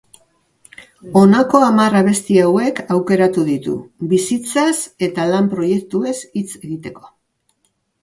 Honako 1.19 1.61
hamar 1.65 1.97
abesti 1.99 2.39
hauek 2.45 2.81
aukeratu 2.97 3.45
ditu, 3.51 3.77
bizitzaz 4.17 4.75
eta 5.11 5.31
lan 5.37 5.55
proiektuez 5.55 6.19
hitz 6.27 6.49
egiteko. 6.67 7.11